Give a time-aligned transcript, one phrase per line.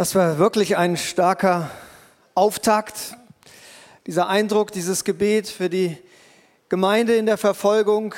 [0.00, 1.70] Das war wirklich ein starker
[2.34, 3.18] Auftakt,
[4.06, 5.98] dieser Eindruck, dieses Gebet für die
[6.70, 8.14] Gemeinde in der Verfolgung.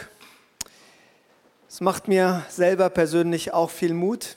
[1.68, 4.36] Es macht mir selber persönlich auch viel Mut.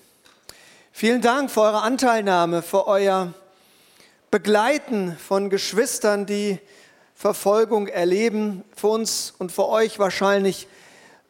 [0.91, 3.31] Vielen Dank für eure Anteilnahme, für euer
[4.31, 6.57] Begleiten von Geschwistern, die
[7.13, 8.63] Verfolgung erleben.
[8.75, 10.67] Für uns und für euch wahrscheinlich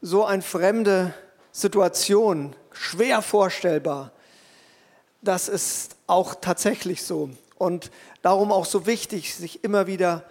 [0.01, 1.13] so eine fremde
[1.51, 4.13] Situation, schwer vorstellbar.
[5.21, 7.29] Das ist auch tatsächlich so.
[7.57, 7.91] Und
[8.21, 10.23] darum auch so wichtig, sich immer wieder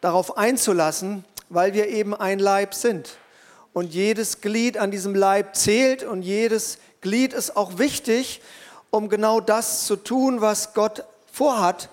[0.00, 3.16] darauf einzulassen, weil wir eben ein Leib sind.
[3.72, 8.40] Und jedes Glied an diesem Leib zählt und jedes Glied ist auch wichtig,
[8.90, 11.88] um genau das zu tun, was Gott vorhat.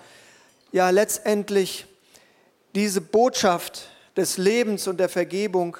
[0.72, 1.86] Ja, letztendlich
[2.74, 5.76] diese Botschaft des Lebens und der Vergebung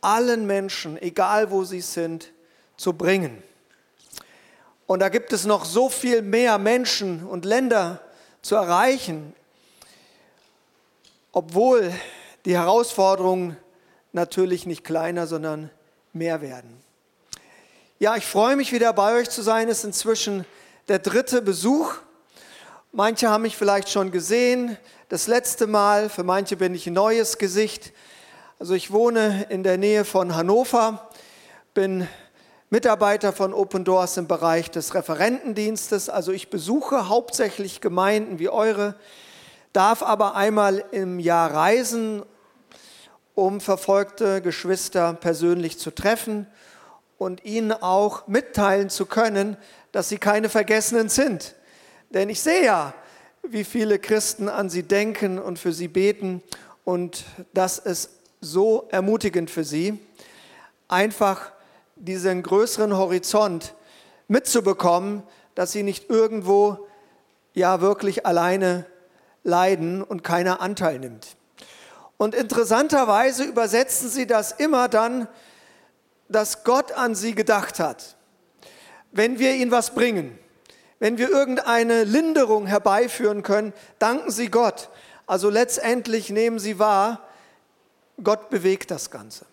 [0.00, 2.32] allen Menschen, egal wo sie sind,
[2.76, 3.42] zu bringen.
[4.90, 8.00] Und da gibt es noch so viel mehr Menschen und Länder
[8.42, 9.36] zu erreichen,
[11.30, 11.92] obwohl
[12.44, 13.56] die Herausforderungen
[14.10, 15.70] natürlich nicht kleiner, sondern
[16.12, 16.82] mehr werden.
[18.00, 19.68] Ja, ich freue mich wieder bei euch zu sein.
[19.68, 20.44] Es ist inzwischen
[20.88, 21.94] der dritte Besuch.
[22.90, 24.76] Manche haben mich vielleicht schon gesehen.
[25.08, 27.92] Das letzte Mal, für manche bin ich ein neues Gesicht.
[28.58, 31.08] Also ich wohne in der Nähe von Hannover,
[31.74, 32.08] bin
[32.72, 36.08] Mitarbeiter von Open Doors im Bereich des Referentendienstes.
[36.08, 38.94] Also ich besuche hauptsächlich Gemeinden wie eure,
[39.72, 42.22] darf aber einmal im Jahr reisen,
[43.34, 46.46] um verfolgte Geschwister persönlich zu treffen
[47.18, 49.56] und ihnen auch mitteilen zu können,
[49.90, 51.56] dass sie keine Vergessenen sind.
[52.10, 52.94] Denn ich sehe ja,
[53.42, 56.40] wie viele Christen an sie denken und für sie beten
[56.84, 58.10] und das ist
[58.40, 59.98] so ermutigend für sie.
[60.86, 61.50] Einfach
[62.00, 63.74] diesen größeren Horizont
[64.28, 65.22] mitzubekommen,
[65.54, 66.86] dass sie nicht irgendwo
[67.52, 68.86] ja wirklich alleine
[69.42, 71.36] leiden und keiner Anteil nimmt.
[72.16, 75.28] Und interessanterweise übersetzen sie das immer dann,
[76.28, 78.16] dass Gott an sie gedacht hat.
[79.10, 80.38] Wenn wir ihnen was bringen,
[80.98, 84.90] wenn wir irgendeine Linderung herbeiführen können, danken sie Gott.
[85.26, 87.26] Also letztendlich nehmen sie wahr,
[88.22, 89.46] Gott bewegt das Ganze.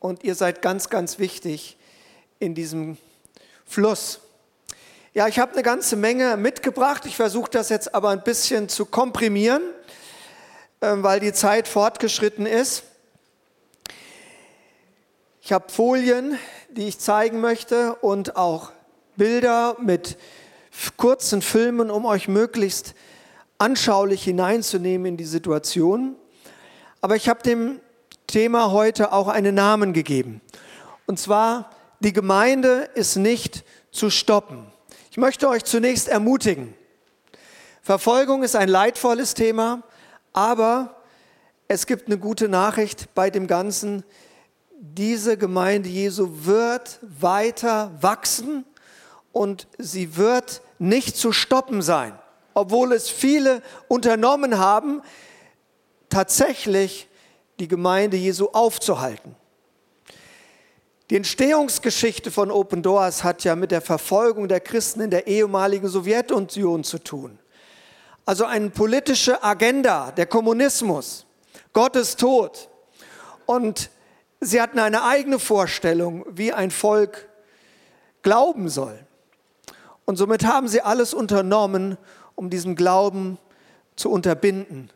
[0.00, 1.78] Und ihr seid ganz, ganz wichtig
[2.38, 2.96] in diesem
[3.66, 4.20] Fluss.
[5.14, 7.04] Ja, ich habe eine ganze Menge mitgebracht.
[7.06, 9.62] Ich versuche das jetzt aber ein bisschen zu komprimieren,
[10.80, 12.84] ähm, weil die Zeit fortgeschritten ist.
[15.40, 16.38] Ich habe Folien,
[16.70, 18.70] die ich zeigen möchte und auch
[19.16, 20.18] Bilder mit
[20.96, 22.94] kurzen Filmen, um euch möglichst
[23.58, 26.14] anschaulich hineinzunehmen in die Situation.
[27.00, 27.80] Aber ich habe dem
[28.26, 30.40] Thema heute auch einen Namen gegeben.
[31.06, 34.66] Und zwar die Gemeinde ist nicht zu stoppen.
[35.10, 36.74] Ich möchte euch zunächst ermutigen.
[37.82, 39.82] Verfolgung ist ein leidvolles Thema,
[40.32, 40.96] aber
[41.66, 44.04] es gibt eine gute Nachricht bei dem Ganzen.
[44.78, 48.64] Diese Gemeinde Jesu wird weiter wachsen
[49.32, 52.16] und sie wird nicht zu stoppen sein,
[52.54, 55.02] obwohl es viele unternommen haben,
[56.08, 57.08] tatsächlich
[57.58, 59.34] die Gemeinde Jesu aufzuhalten.
[61.10, 65.88] Die Entstehungsgeschichte von Open Doors hat ja mit der Verfolgung der Christen in der ehemaligen
[65.88, 67.38] Sowjetunion zu tun.
[68.26, 71.24] Also eine politische Agenda, der Kommunismus,
[71.72, 72.68] Gottes Tod.
[73.46, 73.88] Und
[74.40, 77.26] sie hatten eine eigene Vorstellung, wie ein Volk
[78.20, 78.98] glauben soll.
[80.04, 81.96] Und somit haben sie alles unternommen,
[82.34, 83.38] um diesen Glauben
[83.96, 84.90] zu unterbinden.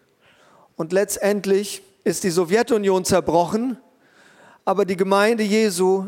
[0.77, 3.79] Und letztendlich ist die Sowjetunion zerbrochen
[4.65, 6.07] aber die Gemeinde Jesu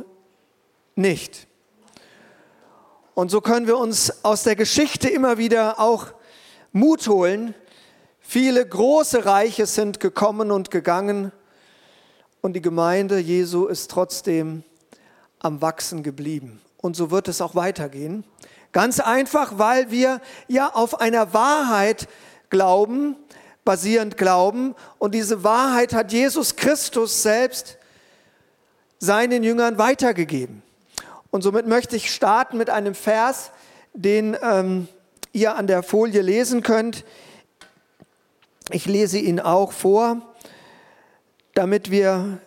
[0.94, 1.46] nicht.
[3.14, 6.08] Und so können wir uns aus der Geschichte immer wieder auch
[6.72, 7.54] Mut holen.
[8.20, 11.30] Viele große Reiche sind gekommen und gegangen
[12.40, 14.64] und die Gemeinde Jesu ist trotzdem
[15.38, 16.60] am Wachsen geblieben.
[16.78, 18.24] Und so wird es auch weitergehen.
[18.72, 22.08] Ganz einfach, weil wir ja auf einer Wahrheit
[22.50, 23.16] glauben,
[23.64, 24.74] basierend glauben.
[24.98, 27.78] Und diese Wahrheit hat Jesus Christus selbst
[29.04, 30.62] seinen Jüngern weitergegeben.
[31.30, 33.50] Und somit möchte ich starten mit einem Vers,
[33.92, 34.88] den ähm,
[35.32, 37.04] ihr an der Folie lesen könnt.
[38.70, 40.34] Ich lese ihn auch vor,
[41.54, 42.40] damit wir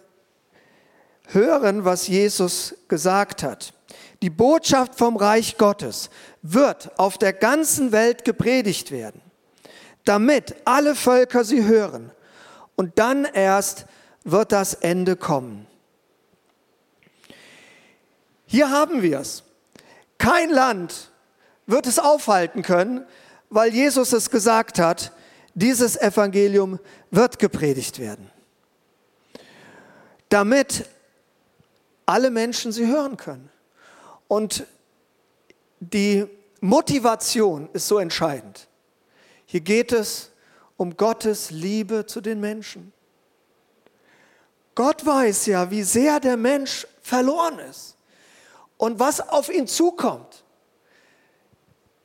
[1.28, 3.74] hören, was Jesus gesagt hat.
[4.22, 6.10] Die Botschaft vom Reich Gottes
[6.42, 9.22] wird auf der ganzen Welt gepredigt werden,
[10.06, 12.12] damit alle Völker sie hören.
[12.76, 13.86] Und dann erst
[14.24, 15.68] wird das Ende kommen.
[18.48, 19.44] Hier haben wir es.
[20.18, 21.12] Kein Land
[21.68, 23.06] wird es aufhalten können,
[23.50, 25.12] weil Jesus es gesagt hat,
[25.54, 26.80] dieses Evangelium
[27.12, 28.32] wird gepredigt werden,
[30.30, 30.86] damit
[32.06, 33.50] alle Menschen sie hören können.
[34.30, 34.66] Und
[35.80, 36.26] die
[36.62, 38.68] Motivation ist so entscheidend.
[39.46, 40.32] Hier geht es
[40.78, 42.94] um Gottes Liebe zu den Menschen.
[44.74, 47.97] Gott weiß ja, wie sehr der Mensch verloren ist
[48.78, 50.44] und was auf ihn zukommt.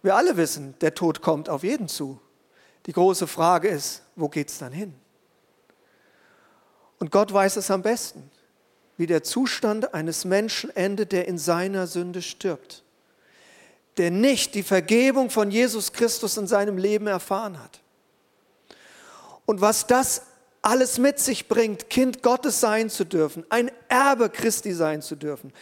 [0.03, 2.21] Wir alle wissen, der Tod kommt auf jeden zu.
[2.87, 4.95] Die große Frage ist, wo geht es dann hin?
[6.99, 8.31] Und Gott weiß es am besten,
[8.97, 12.83] wie der Zustand eines Menschen endet, der in seiner Sünde stirbt,
[13.97, 17.81] der nicht die Vergebung von Jesus Christus in seinem Leben erfahren hat.
[19.47, 20.23] Und was das
[20.63, 25.53] alles mit sich bringt, Kind Gottes sein zu dürfen, ein Erbe Christi sein zu dürfen.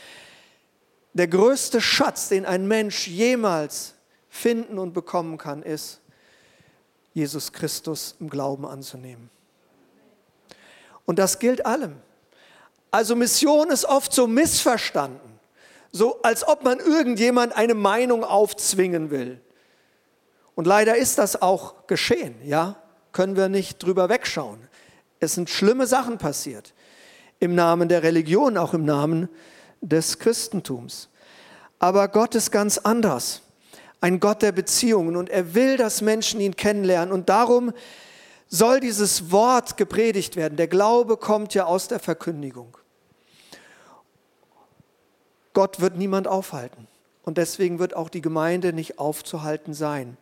[1.12, 3.94] Der größte Schatz, den ein Mensch jemals
[4.28, 6.00] finden und bekommen kann, ist,
[7.12, 9.30] Jesus Christus im Glauben anzunehmen.
[11.04, 11.96] Und das gilt allem.
[12.92, 15.38] Also Mission ist oft so missverstanden,
[15.92, 19.40] so als ob man irgendjemand eine Meinung aufzwingen will.
[20.54, 22.76] Und leider ist das auch geschehen, ja?
[23.12, 24.60] Können wir nicht drüber wegschauen.
[25.18, 26.74] Es sind schlimme Sachen passiert.
[27.40, 29.28] Im Namen der Religion, auch im Namen
[29.80, 31.08] des Christentums.
[31.78, 33.42] Aber Gott ist ganz anders.
[34.00, 35.16] Ein Gott der Beziehungen.
[35.16, 37.12] Und er will, dass Menschen ihn kennenlernen.
[37.12, 37.72] Und darum
[38.48, 40.56] soll dieses Wort gepredigt werden.
[40.56, 42.76] Der Glaube kommt ja aus der Verkündigung.
[45.52, 46.86] Gott wird niemand aufhalten.
[47.22, 50.16] Und deswegen wird auch die Gemeinde nicht aufzuhalten sein.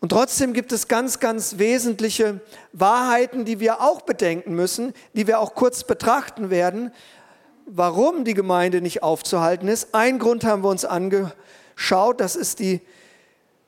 [0.00, 2.40] Und trotzdem gibt es ganz, ganz wesentliche
[2.72, 6.92] Wahrheiten, die wir auch bedenken müssen, die wir auch kurz betrachten werden,
[7.68, 9.94] warum die Gemeinde nicht aufzuhalten ist.
[9.94, 12.80] Ein Grund haben wir uns angeschaut, das ist die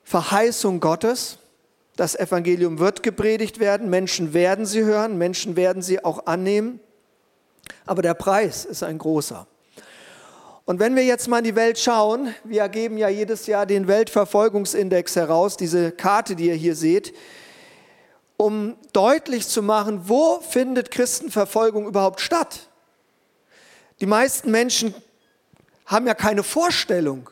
[0.02, 1.38] Verheißung Gottes.
[1.96, 6.80] Das Evangelium wird gepredigt werden, Menschen werden sie hören, Menschen werden sie auch annehmen,
[7.84, 9.46] aber der Preis ist ein großer.
[10.64, 13.86] Und wenn wir jetzt mal in die Welt schauen, wir geben ja jedes Jahr den
[13.86, 17.12] Weltverfolgungsindex heraus, diese Karte, die ihr hier seht,
[18.36, 22.69] um deutlich zu machen, wo findet Christenverfolgung überhaupt statt.
[24.00, 24.94] Die meisten Menschen
[25.86, 27.30] haben ja keine Vorstellung.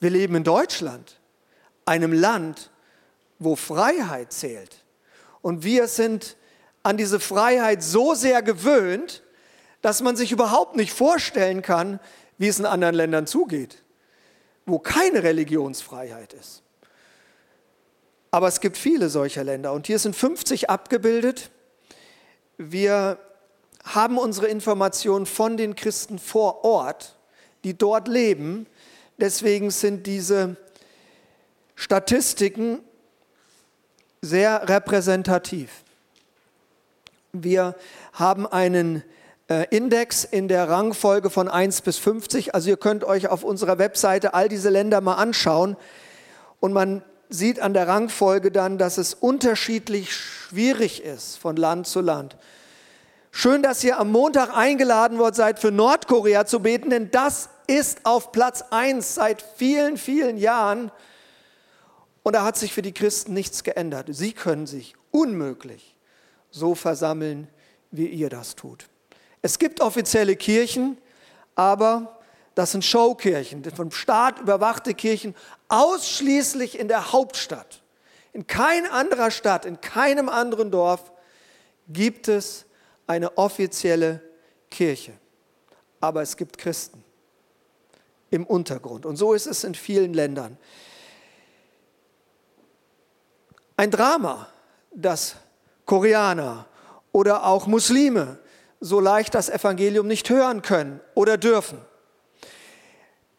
[0.00, 1.20] Wir leben in Deutschland,
[1.84, 2.70] einem Land,
[3.38, 4.84] wo Freiheit zählt.
[5.42, 6.36] Und wir sind
[6.82, 9.22] an diese Freiheit so sehr gewöhnt,
[9.82, 12.00] dass man sich überhaupt nicht vorstellen kann,
[12.38, 13.82] wie es in anderen Ländern zugeht,
[14.64, 16.62] wo keine Religionsfreiheit ist.
[18.30, 21.50] Aber es gibt viele solcher Länder und hier sind 50 abgebildet.
[22.56, 23.18] Wir
[23.84, 27.16] haben unsere Informationen von den Christen vor Ort,
[27.62, 28.66] die dort leben.
[29.18, 30.56] Deswegen sind diese
[31.76, 32.80] Statistiken
[34.22, 35.70] sehr repräsentativ.
[37.32, 37.74] Wir
[38.12, 39.02] haben einen
[39.48, 42.54] äh, Index in der Rangfolge von 1 bis 50.
[42.54, 45.76] Also ihr könnt euch auf unserer Webseite all diese Länder mal anschauen
[46.60, 52.00] und man sieht an der Rangfolge dann, dass es unterschiedlich schwierig ist von Land zu
[52.00, 52.36] Land.
[53.36, 58.06] Schön, dass ihr am Montag eingeladen worden seid, für Nordkorea zu beten, denn das ist
[58.06, 60.92] auf Platz 1 seit vielen, vielen Jahren.
[62.22, 64.06] Und da hat sich für die Christen nichts geändert.
[64.12, 65.96] Sie können sich unmöglich
[66.52, 67.48] so versammeln,
[67.90, 68.86] wie ihr das tut.
[69.42, 70.96] Es gibt offizielle Kirchen,
[71.56, 72.20] aber
[72.54, 75.34] das sind Showkirchen, vom Staat überwachte Kirchen,
[75.66, 77.82] ausschließlich in der Hauptstadt.
[78.32, 81.10] In keiner anderer Stadt, in keinem anderen Dorf
[81.88, 82.66] gibt es
[83.06, 84.20] eine offizielle
[84.70, 85.12] Kirche.
[86.00, 87.02] Aber es gibt Christen
[88.30, 89.06] im Untergrund.
[89.06, 90.58] Und so ist es in vielen Ländern.
[93.76, 94.48] Ein Drama,
[94.92, 95.36] das
[95.84, 96.66] Koreaner
[97.12, 98.38] oder auch Muslime
[98.80, 101.80] so leicht das Evangelium nicht hören können oder dürfen.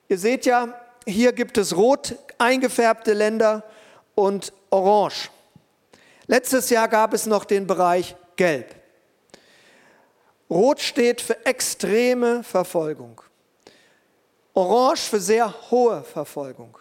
[0.07, 0.73] Ihr seht ja,
[1.05, 3.63] hier gibt es rot eingefärbte Länder
[4.15, 5.29] und orange.
[6.27, 8.75] Letztes Jahr gab es noch den Bereich gelb.
[10.55, 13.21] Rot steht für extreme Verfolgung.
[14.53, 16.77] Orange für sehr hohe Verfolgung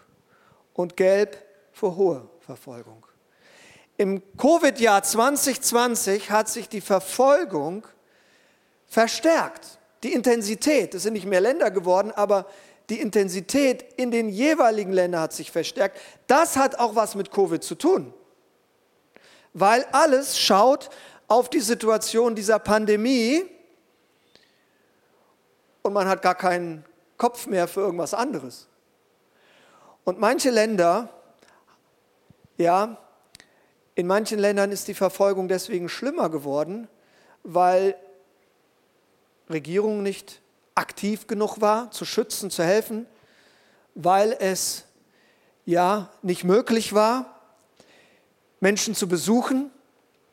[0.75, 1.37] und gelb
[1.73, 3.04] für hohe Verfolgung.
[3.97, 7.85] Im Covid-Jahr 2020 hat sich die Verfolgung
[8.87, 9.81] verstärkt.
[10.04, 12.47] Die Intensität, es sind nicht mehr Länder geworden, aber
[12.90, 15.99] die Intensität in den jeweiligen Ländern hat sich verstärkt.
[16.28, 18.14] Das hat auch was mit Covid zu tun,
[19.52, 20.90] weil alles schaut
[21.26, 23.50] auf die Situation dieser Pandemie
[25.84, 26.82] und man hat gar keinen
[27.18, 28.68] Kopf mehr für irgendwas anderes.
[30.04, 31.10] Und manche Länder,
[32.56, 32.96] ja,
[33.94, 36.88] in manchen Ländern ist die Verfolgung deswegen schlimmer geworden,
[37.42, 37.96] weil
[39.50, 40.40] Regierung nicht
[40.74, 43.06] aktiv genug war, zu schützen, zu helfen,
[43.94, 44.86] weil es
[45.66, 47.40] ja nicht möglich war,
[48.58, 49.70] Menschen zu besuchen,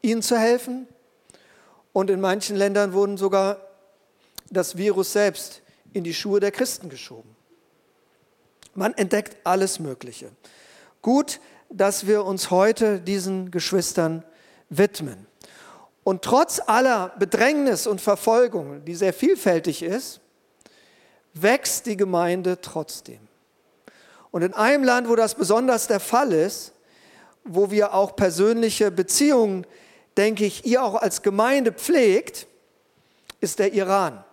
[0.02, 0.88] ihnen zu helfen.
[1.92, 3.58] Und in manchen Ländern wurden sogar
[4.52, 5.62] das Virus selbst
[5.94, 7.36] in die Schuhe der Christen geschoben.
[8.76, 10.32] Man entdeckt alles Mögliche.
[11.02, 11.40] Gut,
[11.70, 14.24] dass wir uns heute diesen Geschwistern
[14.70, 15.26] widmen.
[16.04, 20.20] Und trotz aller Bedrängnis und Verfolgung, die sehr vielfältig ist,
[21.34, 23.20] wächst die Gemeinde trotzdem.
[24.32, 26.74] Und in einem Land, wo das besonders der Fall ist,
[27.44, 29.66] wo wir auch persönliche Beziehungen,
[30.18, 32.48] denke ich, ihr auch als Gemeinde pflegt,
[33.40, 34.24] ist der Iran.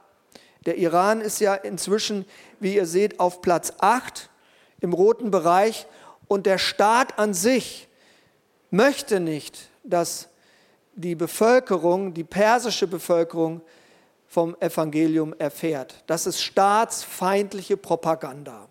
[0.69, 2.27] Der Iran ist ja inzwischen,
[2.61, 4.29] wie ihr seht, auf Platz 8
[4.83, 5.87] im roten Bereich
[6.27, 7.89] und der Staat an sich
[8.71, 10.29] möchte nicht, dass
[10.95, 13.63] die Bevölkerung, die persische Bevölkerung
[14.27, 16.05] vom Evangelium erfährt.
[16.07, 18.69] Das ist staatsfeindliche Propaganda.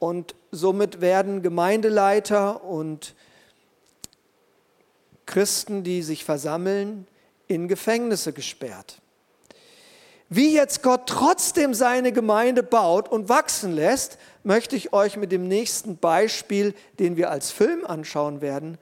[0.00, 3.14] Und somit werden Gemeindeleiter und
[5.24, 7.06] Christen, die sich versammeln,
[7.46, 9.00] in Gefängnisse gesperrt.
[10.28, 15.46] Wie jetzt Gott trotzdem seine Gemeinde baut und wachsen lässt, möchte ich euch mit dem
[15.46, 18.78] nächsten Beispiel, den wir als Film anschauen werden,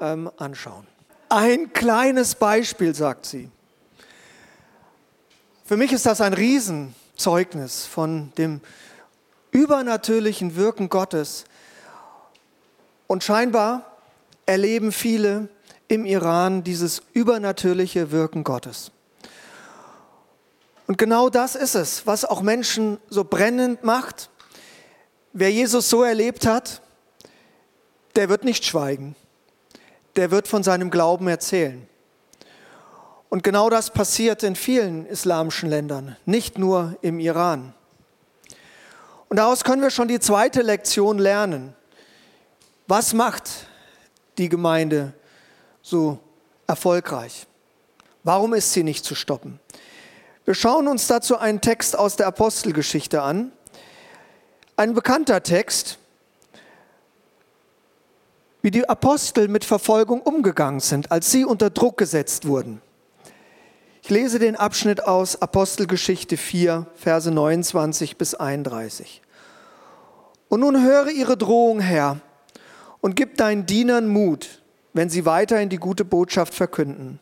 [0.00, 0.86] ähm, anschauen.
[1.28, 3.50] Ein kleines Beispiel, sagt sie.
[5.64, 8.62] Für mich ist das ein Riesenzeugnis von dem
[9.50, 11.44] übernatürlichen Wirken Gottes.
[13.06, 13.98] Und scheinbar
[14.46, 15.48] erleben viele
[15.88, 18.90] im Iran dieses übernatürliche Wirken Gottes.
[20.88, 24.30] Und genau das ist es, was auch Menschen so brennend macht.
[25.34, 26.80] Wer Jesus so erlebt hat,
[28.16, 29.14] der wird nicht schweigen.
[30.16, 31.86] Der wird von seinem Glauben erzählen.
[33.28, 37.74] Und genau das passiert in vielen islamischen Ländern, nicht nur im Iran.
[39.28, 41.76] Und daraus können wir schon die zweite Lektion lernen.
[42.86, 43.50] Was macht
[44.38, 45.12] die Gemeinde
[45.82, 46.18] so
[46.66, 47.46] erfolgreich?
[48.24, 49.60] Warum ist sie nicht zu stoppen?
[50.48, 53.52] Wir schauen uns dazu einen Text aus der Apostelgeschichte an.
[54.78, 55.98] Ein bekannter Text,
[58.62, 62.80] wie die Apostel mit Verfolgung umgegangen sind, als sie unter Druck gesetzt wurden.
[64.02, 69.20] Ich lese den Abschnitt aus Apostelgeschichte 4, Verse 29 bis 31.
[70.48, 72.20] Und nun höre ihre Drohung, Herr,
[73.02, 74.62] und gib deinen Dienern Mut,
[74.94, 77.20] wenn sie weiterhin die gute Botschaft verkünden.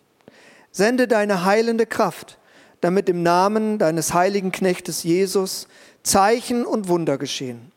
[0.70, 2.38] Sende deine heilende Kraft
[2.80, 5.68] damit im Namen deines heiligen Knechtes Jesus
[6.02, 7.72] Zeichen und Wunder geschehen.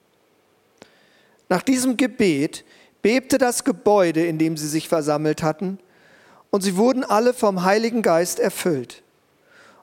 [1.50, 2.64] Nach diesem Gebet
[3.02, 5.80] bebte das Gebäude, in dem sie sich versammelt hatten,
[6.52, 9.04] und sie wurden alle vom Heiligen Geist erfüllt.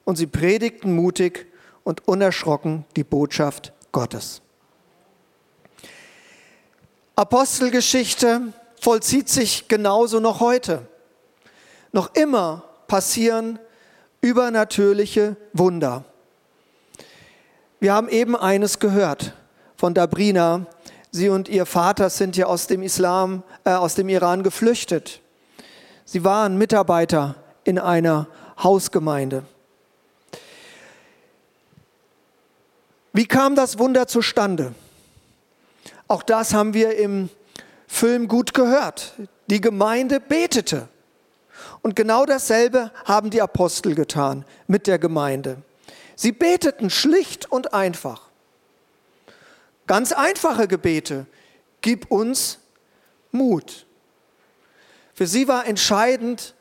[0.04, 1.46] Und sie predigten mutig
[1.84, 4.42] und unerschrocken die Botschaft Gottes.
[7.14, 10.86] Apostelgeschichte vollzieht sich genauso noch heute.
[11.92, 13.58] Noch immer passieren
[14.26, 16.04] übernatürliche Wunder.
[17.78, 19.34] Wir haben eben eines gehört
[19.76, 20.66] von Dabrina.
[21.12, 25.20] Sie und ihr Vater sind ja aus dem Islam, äh, aus dem Iran geflüchtet.
[26.04, 28.26] Sie waren Mitarbeiter in einer
[28.60, 29.44] Hausgemeinde.
[33.12, 34.74] Wie kam das Wunder zustande?
[36.08, 37.28] Auch das haben wir im
[37.86, 39.14] Film gut gehört.
[39.48, 40.88] Die Gemeinde betete.
[41.82, 45.58] Und genau dasselbe haben die Apostel getan mit der Gemeinde.
[46.16, 48.22] Sie beteten schlicht und einfach.
[49.86, 51.26] Ganz einfache Gebete.
[51.80, 52.58] Gib uns
[53.30, 53.86] Mut.
[55.14, 56.54] Für sie war entscheidend,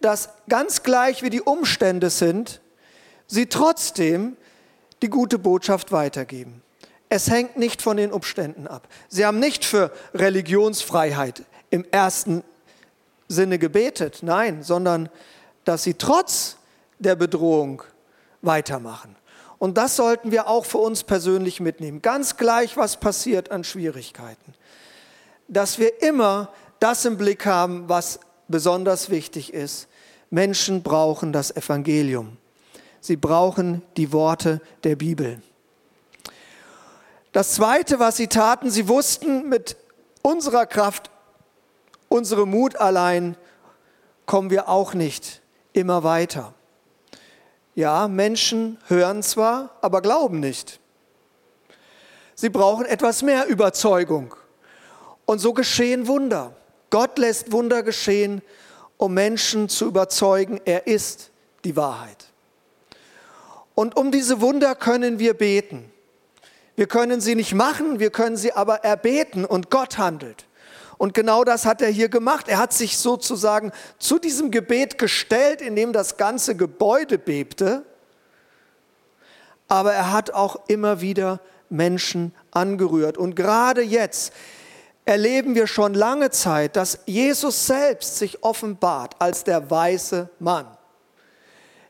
[0.00, 2.60] dass ganz gleich wie die Umstände sind,
[3.26, 4.36] sie trotzdem
[5.02, 6.62] die gute Botschaft weitergeben.
[7.08, 8.88] Es hängt nicht von den Umständen ab.
[9.08, 12.44] Sie haben nicht für Religionsfreiheit im ersten
[13.30, 15.08] Sinne gebetet, nein, sondern
[15.64, 16.56] dass sie trotz
[16.98, 17.82] der Bedrohung
[18.42, 19.14] weitermachen.
[19.58, 22.02] Und das sollten wir auch für uns persönlich mitnehmen.
[22.02, 24.54] Ganz gleich, was passiert an Schwierigkeiten.
[25.48, 28.18] Dass wir immer das im Blick haben, was
[28.48, 29.86] besonders wichtig ist.
[30.30, 32.36] Menschen brauchen das Evangelium.
[33.00, 35.40] Sie brauchen die Worte der Bibel.
[37.32, 39.76] Das Zweite, was sie taten, sie wussten, mit
[40.22, 41.10] unserer Kraft
[42.10, 43.36] unsere Mut allein
[44.26, 45.40] kommen wir auch nicht
[45.72, 46.52] immer weiter.
[47.74, 50.80] Ja, Menschen hören zwar, aber glauben nicht.
[52.34, 54.34] Sie brauchen etwas mehr Überzeugung.
[55.24, 56.52] Und so geschehen Wunder.
[56.90, 58.42] Gott lässt Wunder geschehen,
[58.96, 61.30] um Menschen zu überzeugen, er ist
[61.64, 62.26] die Wahrheit.
[63.74, 65.90] Und um diese Wunder können wir beten.
[66.74, 70.46] Wir können sie nicht machen, wir können sie aber erbeten und Gott handelt.
[71.00, 72.46] Und genau das hat er hier gemacht.
[72.46, 77.86] Er hat sich sozusagen zu diesem Gebet gestellt, in dem das ganze Gebäude bebte.
[79.66, 81.40] Aber er hat auch immer wieder
[81.70, 83.16] Menschen angerührt.
[83.16, 84.34] Und gerade jetzt
[85.06, 90.66] erleben wir schon lange Zeit, dass Jesus selbst sich offenbart als der weiße Mann.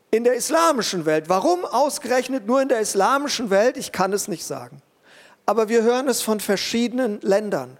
[0.09, 1.27] In der islamischen Welt.
[1.27, 3.75] Warum ausgerechnet nur in der islamischen Welt?
[3.75, 4.81] Ich kann es nicht sagen.
[5.45, 7.77] Aber wir hören es von verschiedenen Ländern.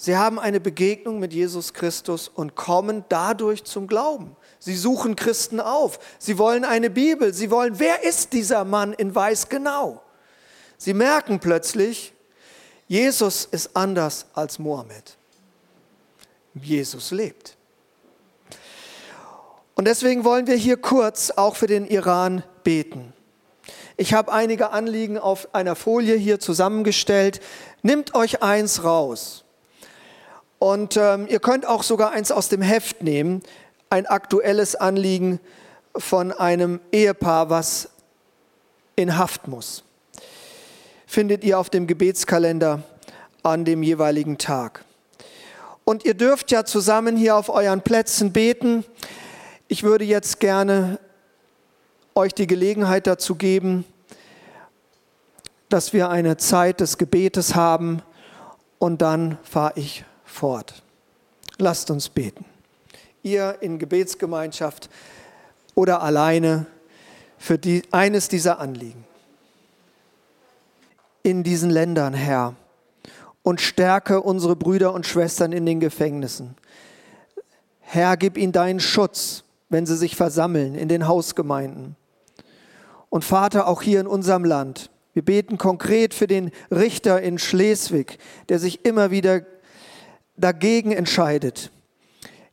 [0.00, 4.36] Sie haben eine Begegnung mit Jesus Christus und kommen dadurch zum Glauben.
[4.60, 5.98] Sie suchen Christen auf.
[6.20, 7.34] Sie wollen eine Bibel.
[7.34, 10.00] Sie wollen, wer ist dieser Mann in Weiß genau?
[10.76, 12.14] Sie merken plötzlich,
[12.86, 15.16] Jesus ist anders als Mohammed.
[16.54, 17.56] Jesus lebt.
[19.74, 23.12] Und deswegen wollen wir hier kurz auch für den Iran beten.
[23.96, 27.40] Ich habe einige Anliegen auf einer Folie hier zusammengestellt.
[27.82, 29.44] Nimmt euch eins raus.
[30.58, 33.42] Und ähm, ihr könnt auch sogar eins aus dem Heft nehmen,
[33.90, 35.40] ein aktuelles Anliegen
[35.96, 37.90] von einem Ehepaar, was
[38.96, 39.84] in Haft muss.
[41.06, 42.82] Findet ihr auf dem Gebetskalender
[43.42, 44.84] an dem jeweiligen Tag.
[45.84, 48.84] Und ihr dürft ja zusammen hier auf euren Plätzen beten.
[49.68, 50.98] Ich würde jetzt gerne
[52.14, 53.84] euch die Gelegenheit dazu geben,
[55.68, 58.02] dass wir eine Zeit des Gebetes haben
[58.78, 60.82] und dann fahre ich fort.
[61.58, 62.44] Lasst uns beten.
[63.22, 64.88] Ihr in Gebetsgemeinschaft
[65.74, 66.66] oder alleine
[67.38, 69.04] für die, eines dieser Anliegen.
[71.22, 72.54] In diesen Ländern, Herr,
[73.42, 76.54] und stärke unsere Brüder und Schwestern in den Gefängnissen.
[77.80, 81.96] Herr, gib ihnen deinen Schutz, wenn sie sich versammeln in den Hausgemeinden.
[83.10, 88.18] Und Vater, auch hier in unserem Land, wir beten konkret für den Richter in Schleswig,
[88.48, 89.42] der sich immer wieder
[90.38, 91.70] dagegen entscheidet,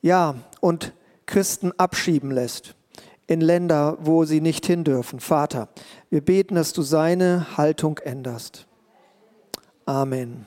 [0.02, 0.93] ja, und
[1.26, 2.76] Christen abschieben lässt
[3.28, 5.19] in Länder, wo sie nicht hin dürfen.
[5.19, 5.69] Vater,
[6.10, 8.67] wir beten, dass du seine Haltung änderst.
[9.86, 10.45] Amen.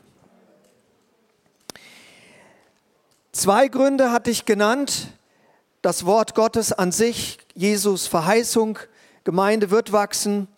[3.32, 5.08] Zwei Gründe hatte ich genannt.
[5.82, 8.78] Das Wort Gottes an sich, Jesus Verheißung,
[9.24, 10.48] Gemeinde wird wachsen.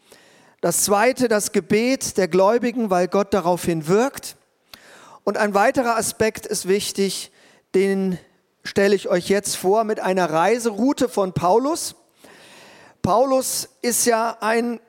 [0.61, 4.37] Das zweite, das Gebet der Gläubigen, weil Gott daraufhin wirkt.
[5.25, 7.31] Und ein weiterer Aspekt ist wichtig,
[7.75, 8.19] den
[8.65, 11.95] stelle ich euch jetzt vor mit einer Reiseroute von Paulus.
[13.03, 14.81] Paulus ist ja ein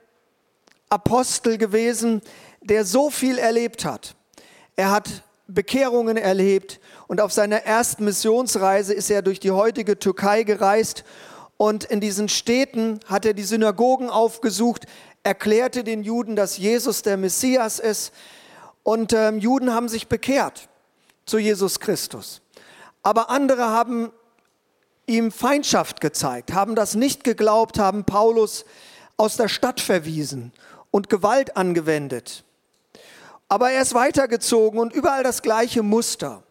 [0.90, 2.22] Apostel gewesen,
[2.62, 4.16] der so viel erlebt hat.
[4.76, 10.44] Er hat Bekehrungen erlebt und auf seiner ersten Missionsreise ist er durch die heutige Türkei
[10.44, 11.04] gereist
[11.58, 14.86] und in diesen Städten hat er die Synagogen aufgesucht,
[15.24, 18.14] erklärte den Juden, dass Jesus der Messias ist
[18.84, 20.68] und ähm, Juden haben sich bekehrt
[21.26, 22.42] zu Jesus Christus.
[23.04, 24.12] Aber andere haben
[25.06, 28.66] ihm Feindschaft gezeigt, haben das nicht geglaubt, haben Paulus
[29.18, 30.52] aus der Stadt verwiesen
[30.90, 32.44] und Gewalt angewendet.
[33.48, 36.44] Aber er ist weitergezogen und überall das gleiche Muster.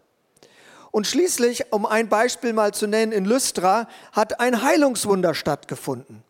[0.91, 6.25] Und schließlich, um ein Beispiel mal zu nennen, in Lystra hat ein Heilungswunder stattgefunden.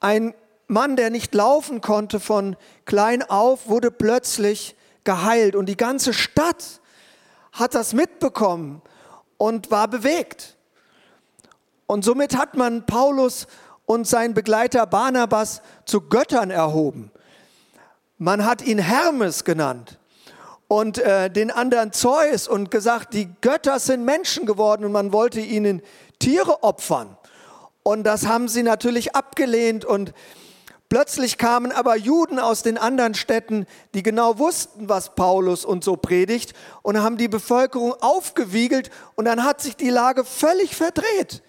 [0.00, 0.34] Ein
[0.66, 6.80] Mann, der nicht laufen konnte von klein auf, wurde plötzlich geheilt und die ganze Stadt
[7.52, 8.82] hat das mitbekommen
[9.36, 10.56] und war bewegt.
[11.86, 13.46] Und somit hat man Paulus
[13.86, 17.10] und seinen Begleiter Barnabas zu Göttern erhoben.
[18.18, 19.98] Man hat ihn Hermes genannt
[20.68, 25.40] und äh, den anderen Zeus und gesagt, die Götter sind Menschen geworden und man wollte
[25.40, 25.82] ihnen
[26.18, 27.16] Tiere opfern.
[27.82, 30.14] Und das haben sie natürlich abgelehnt und
[30.94, 35.96] Plötzlich kamen aber Juden aus den anderen Städten, die genau wussten, was Paulus und so
[35.96, 36.52] predigt,
[36.82, 41.42] und haben die Bevölkerung aufgewiegelt und dann hat sich die Lage völlig verdreht.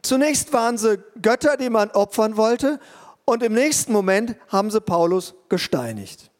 [0.00, 2.78] Zunächst waren sie Götter, die man opfern wollte,
[3.24, 6.30] und im nächsten Moment haben sie Paulus gesteinigt.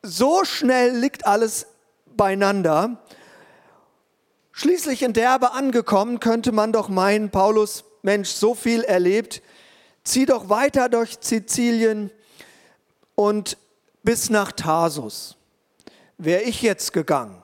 [0.00, 1.66] So schnell liegt alles
[2.06, 3.02] beieinander.
[4.50, 9.42] Schließlich in Derbe angekommen, könnte man doch meinen, Paulus, Mensch, so viel erlebt,
[10.04, 12.10] zieh doch weiter durch Sizilien
[13.14, 13.56] und
[14.02, 15.36] bis nach Tarsus.
[16.18, 17.42] Wäre ich jetzt gegangen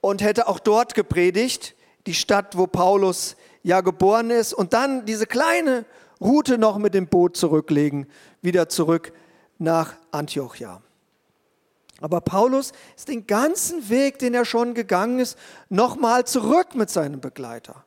[0.00, 1.74] und hätte auch dort gepredigt,
[2.06, 5.86] die Stadt, wo Paulus ja geboren ist, und dann diese kleine
[6.20, 8.06] Route noch mit dem Boot zurücklegen,
[8.42, 9.12] wieder zurück
[9.58, 10.82] nach Antiochia.
[12.00, 15.38] Aber Paulus ist den ganzen Weg, den er schon gegangen ist,
[15.70, 17.84] nochmal zurück mit seinem Begleiter.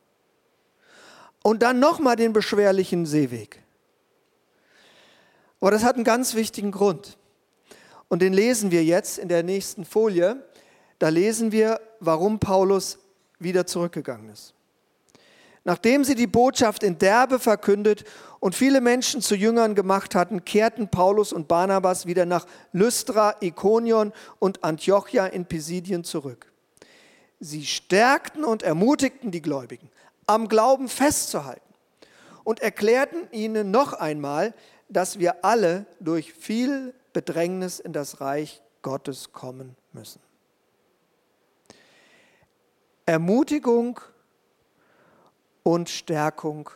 [1.42, 3.62] Und dann nochmal den beschwerlichen Seeweg.
[5.60, 7.18] Aber das hat einen ganz wichtigen Grund.
[8.08, 10.42] Und den lesen wir jetzt in der nächsten Folie.
[10.98, 12.98] Da lesen wir, warum Paulus
[13.38, 14.54] wieder zurückgegangen ist.
[15.64, 18.04] Nachdem sie die Botschaft in Derbe verkündet
[18.40, 24.12] und viele Menschen zu Jüngern gemacht hatten, kehrten Paulus und Barnabas wieder nach Lystra, Ikonion
[24.38, 26.50] und Antiochia in Pisidien zurück.
[27.40, 29.90] Sie stärkten und ermutigten die Gläubigen,
[30.26, 31.60] am Glauben festzuhalten
[32.44, 34.54] und erklärten ihnen noch einmal,
[34.88, 40.20] dass wir alle durch viel Bedrängnis in das Reich Gottes kommen müssen.
[43.06, 44.00] Ermutigung
[45.62, 46.70] und Stärkung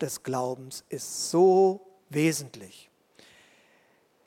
[0.00, 2.90] des Glaubens ist so wesentlich.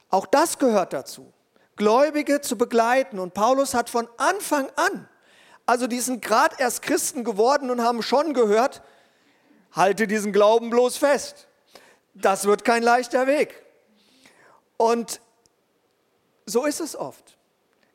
[0.10, 1.32] Auch das gehört dazu,
[1.76, 3.20] Gläubige zu begleiten.
[3.20, 5.08] Und Paulus hat von Anfang an,
[5.66, 8.82] also die sind gerade erst Christen geworden und haben schon gehört,
[9.72, 11.48] halte diesen Glauben bloß fest.
[12.14, 13.64] Das wird kein leichter Weg.
[14.78, 15.22] Und
[16.46, 17.38] so ist es oft.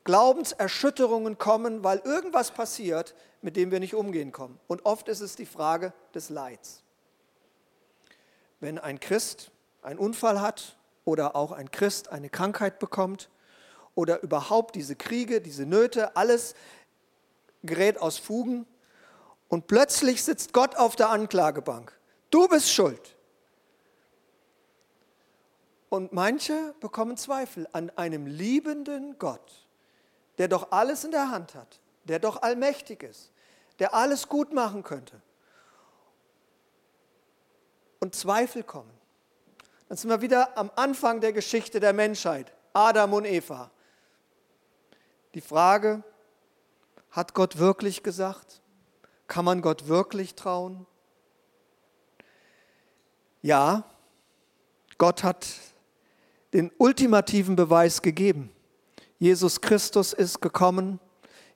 [0.05, 4.59] Glaubenserschütterungen kommen, weil irgendwas passiert, mit dem wir nicht umgehen kommen.
[4.69, 6.83] Und oft ist es die Frage des Leids.
[8.61, 9.51] Wenn ein Christ
[9.83, 13.29] einen Unfall hat oder auch ein Christ eine Krankheit bekommt
[13.95, 16.55] oder überhaupt diese Kriege, diese Nöte, alles
[17.63, 18.67] gerät aus Fugen
[19.49, 21.93] und plötzlich sitzt Gott auf der Anklagebank.
[22.31, 23.16] Du bist schuld.
[25.97, 29.67] Und manche bekommen Zweifel an einem liebenden Gott,
[30.37, 33.33] der doch alles in der Hand hat, der doch allmächtig ist,
[33.79, 35.23] der alles gut machen könnte.
[37.99, 38.91] Und Zweifel kommen.
[39.89, 43.71] Dann sind wir wieder am Anfang der Geschichte der Menschheit, Adam und Eva.
[45.33, 46.03] Die Frage,
[47.11, 48.61] hat Gott wirklich gesagt?
[49.29, 50.87] Kann man Gott wirklich trauen?
[53.41, 53.85] Ja,
[54.99, 55.47] Gott hat
[56.53, 58.51] den ultimativen Beweis gegeben.
[59.19, 61.01] Jesus Christus ist gekommen,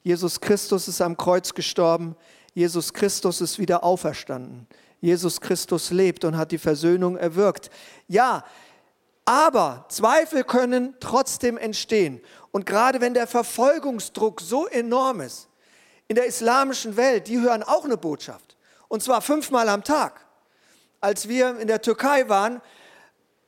[0.03, 2.17] Jesus Christus ist am Kreuz gestorben,
[2.55, 4.67] Jesus Christus ist wieder auferstanden.
[5.01, 7.71] Jesus Christus lebt und hat die Versöhnung erwirkt.
[8.07, 8.45] Ja,
[9.25, 12.21] aber Zweifel können trotzdem entstehen.
[12.51, 15.49] Und gerade wenn der Verfolgungsdruck so enorm ist,
[16.09, 18.57] in der islamischen Welt, die hören auch eine Botschaft.
[18.89, 20.27] Und zwar fünfmal am Tag.
[21.01, 22.61] Als wir in der Türkei waren,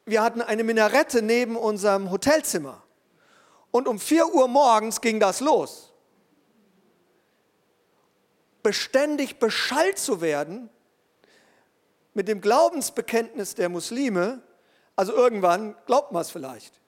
[0.05, 2.83] wir hatten eine Minarette neben unserem Hotelzimmer.
[3.71, 5.93] Und um 4 Uhr morgens ging das los.
[8.63, 10.69] Beständig beschallt zu werden
[12.15, 14.43] mit dem Glaubensbekenntnis der Muslime,
[14.95, 16.81] also irgendwann glaubt man es vielleicht.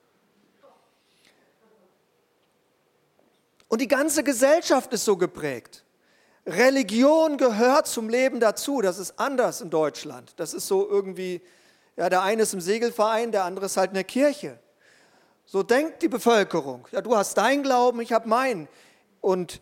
[3.69, 5.85] Und die ganze Gesellschaft ist so geprägt.
[6.47, 8.83] Religion gehört zum Leben dazu.
[8.83, 10.35] Das ist anders in Deutschland.
[10.37, 11.41] Das ist so irgendwie
[11.97, 14.59] ja, der eine ist im Segelverein, der andere ist halt in der Kirche.
[15.47, 16.89] So denkt die Bevölkerung.
[16.91, 18.69] Ja, du hast deinen Glauben, ich habe meinen.
[19.21, 19.61] Und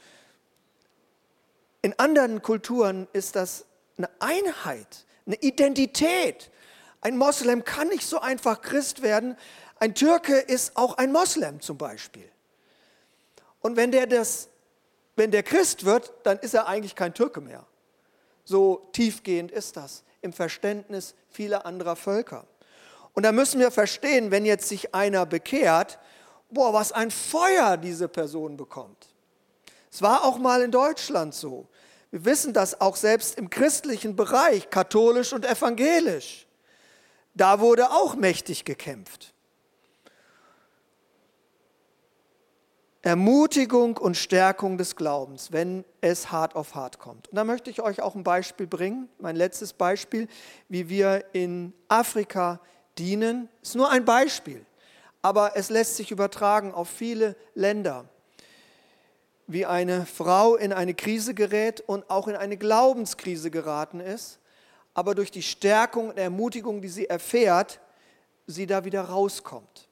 [1.82, 3.66] in anderen Kulturen ist das
[3.98, 6.50] eine Einheit, eine Identität.
[7.00, 9.36] Ein Moslem kann nicht so einfach Christ werden.
[9.78, 12.28] Ein Türke ist auch ein Moslem zum Beispiel.
[13.60, 14.48] Und wenn der, das,
[15.16, 17.66] wenn der Christ wird, dann ist er eigentlich kein Türke mehr.
[18.44, 22.46] So tiefgehend ist das im Verständnis vieler anderer Völker.
[23.14, 25.98] Und da müssen wir verstehen, wenn jetzt sich einer bekehrt,
[26.50, 29.08] boah, was ein Feuer diese Person bekommt.
[29.90, 31.66] Es war auch mal in Deutschland so.
[32.10, 36.46] Wir wissen das auch selbst im christlichen Bereich, katholisch und evangelisch.
[37.34, 39.31] Da wurde auch mächtig gekämpft.
[43.04, 47.28] Ermutigung und Stärkung des Glaubens, wenn es hart auf hart kommt.
[47.28, 50.28] Und da möchte ich euch auch ein Beispiel bringen, mein letztes Beispiel,
[50.68, 52.60] wie wir in Afrika
[52.98, 53.48] dienen.
[53.60, 54.64] Ist nur ein Beispiel,
[55.20, 58.04] aber es lässt sich übertragen auf viele Länder.
[59.48, 64.38] Wie eine Frau in eine Krise gerät und auch in eine Glaubenskrise geraten ist,
[64.94, 67.80] aber durch die Stärkung und Ermutigung, die sie erfährt,
[68.46, 69.88] sie da wieder rauskommt.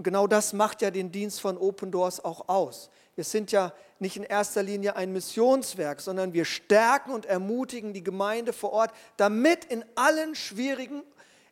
[0.00, 2.88] Und genau das macht ja den Dienst von Open Doors auch aus.
[3.16, 8.02] Wir sind ja nicht in erster Linie ein Missionswerk, sondern wir stärken und ermutigen die
[8.02, 11.02] Gemeinde vor Ort, damit in allen schwierigen,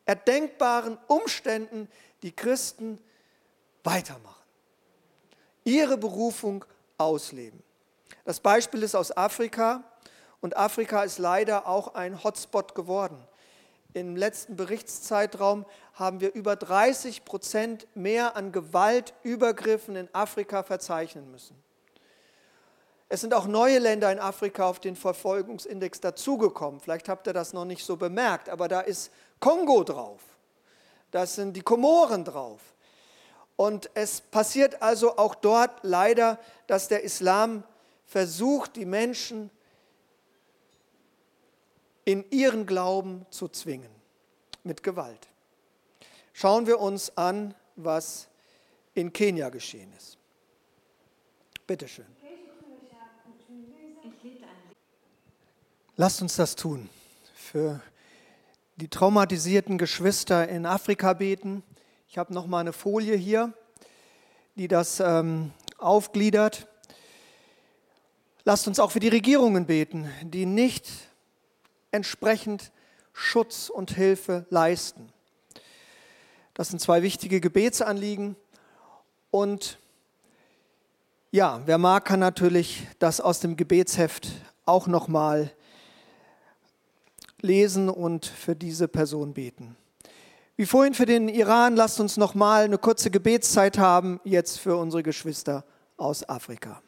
[0.07, 1.91] erdenkbaren Umständen
[2.23, 2.99] die Christen
[3.85, 4.43] weitermachen,
[5.65, 6.65] ihre Berufung
[6.97, 7.63] ausleben.
[8.25, 9.85] Das Beispiel ist aus Afrika
[10.41, 13.23] und Afrika ist leider auch ein Hotspot geworden.
[13.95, 21.57] Im letzten Berichtszeitraum haben wir über 30 Prozent mehr an Gewaltübergriffen in Afrika verzeichnen müssen.
[23.09, 26.81] Es sind auch neue Länder in Afrika auf den Verfolgungsindex dazugekommen.
[26.81, 30.21] Vielleicht habt ihr das noch nicht so bemerkt, aber da ist Kongo drauf.
[31.11, 32.61] Da sind die Komoren drauf.
[33.57, 37.65] Und es passiert also auch dort leider, dass der Islam
[38.05, 39.51] versucht, die Menschen
[42.09, 43.91] in ihren Glauben zu zwingen,
[44.65, 45.29] mit Gewalt.
[46.33, 48.29] Schauen wir uns an, was
[48.95, 50.17] in Kenia geschehen ist.
[51.67, 52.07] Bitte schön.
[55.97, 56.89] Lasst uns das tun.
[57.35, 57.83] Für
[58.77, 61.63] die traumatisierten Geschwister in Afrika beten.
[62.09, 63.53] Ich habe noch mal eine Folie hier,
[64.55, 66.69] die das ähm, aufgliedert.
[68.45, 71.08] Lasst uns auch für die Regierungen beten, die nicht
[71.91, 72.73] entsprechend
[73.13, 75.13] Schutz und Hilfe leisten.
[76.55, 78.37] Das sind zwei wichtige Gebetsanliegen.
[79.31, 79.79] Und
[81.31, 84.29] ja, wer mag, kann natürlich das aus dem Gebetsheft
[84.65, 85.53] auch nochmal
[87.41, 89.77] lesen und für diese Person beten.
[90.57, 95.05] Wie vorhin für den Iran, lasst uns nochmal eine kurze Gebetszeit haben, jetzt für unsere
[95.05, 95.65] Geschwister
[95.97, 96.83] aus Afrika.